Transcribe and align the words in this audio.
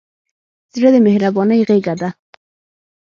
زړه 0.75 0.89
د 0.93 0.97
مهربانۍ 1.07 1.59
غېږه 1.67 1.95
ده. 2.01 2.09